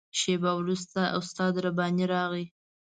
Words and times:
شېبه 0.19 0.51
وروسته 0.61 0.99
استاد 1.19 1.53
رباني 1.65 2.05
راغی. 2.13 2.45